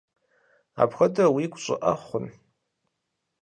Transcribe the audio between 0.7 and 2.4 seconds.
Апхуэдэу уигу щӀыӀэ хъун?